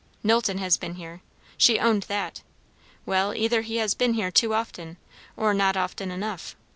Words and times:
Knowlton 0.23 0.57
has 0.57 0.77
been 0.77 0.95
here 0.95 1.21
she 1.59 1.77
owned 1.77 2.07
that; 2.09 2.41
well, 3.05 3.35
either 3.35 3.61
he 3.61 3.75
has 3.77 3.93
been 3.93 4.15
here 4.15 4.31
too 4.31 4.55
often, 4.55 4.97
or 5.37 5.53
not 5.53 5.77
often 5.77 6.09
enough. 6.09 6.55